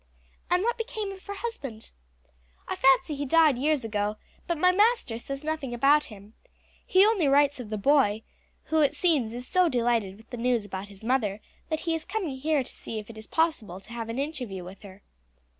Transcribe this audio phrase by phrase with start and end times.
[0.49, 1.91] "And what became of her husband?"
[2.67, 6.33] "I fancy he died years ago; but my master says nothing about him.
[6.87, 8.23] He only writes of the boy,
[8.63, 12.03] who it seems is so delighted with the news about his mother that he is
[12.03, 15.03] coming here to see if it is possible to have an interview with her."